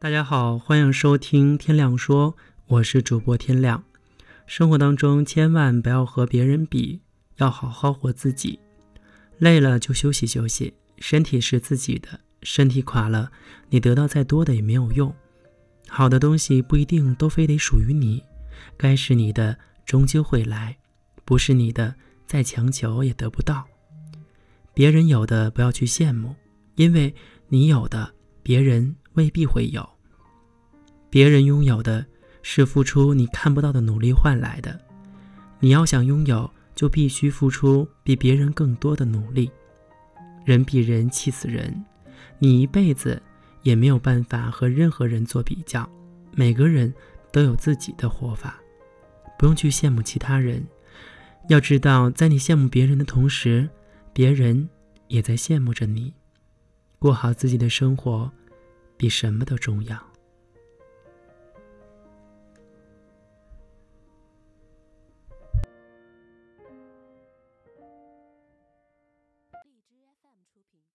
[0.00, 2.36] 大家好，欢迎收听天亮说，
[2.66, 3.82] 我是主播天亮。
[4.46, 7.00] 生活当中千万不要和别人比，
[7.38, 8.60] 要好好活自己。
[9.38, 13.32] 累了就休息休息，身体是自己的，身体垮了，
[13.70, 15.12] 你得到再多的也没有用。
[15.88, 18.22] 好的东西不一定都非得属于你，
[18.76, 20.78] 该是你的终究会来，
[21.24, 21.92] 不是你的
[22.24, 23.66] 再强求也得不到。
[24.72, 26.36] 别人有的不要去羡慕，
[26.76, 27.12] 因为
[27.48, 28.94] 你有的别人。
[29.18, 29.86] 未必会有。
[31.10, 32.06] 别人拥有的
[32.40, 34.80] 是付出你看不到的努力换来的，
[35.58, 39.50] 你要想拥有，就必须付出比别人更多的努力。
[40.44, 41.84] 人比人气死人，
[42.38, 43.20] 你一辈子
[43.62, 45.86] 也没有办法和任何人做比较。
[46.32, 46.94] 每个人
[47.32, 48.60] 都有自己的活法，
[49.36, 50.64] 不用去羡慕其他人。
[51.48, 53.68] 要知道，在你羡慕别人的同时，
[54.12, 54.68] 别人
[55.08, 56.14] 也在羡慕着你。
[57.00, 58.30] 过好自己的生活。
[58.98, 60.08] 比什么都重要。